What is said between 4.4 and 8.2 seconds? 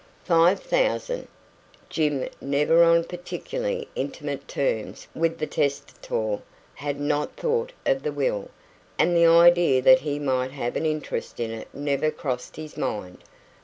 terms with the testator, had not thought of the